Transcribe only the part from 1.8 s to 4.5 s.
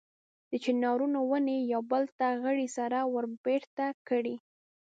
بل ته غړۍ سره وربېرته کړي.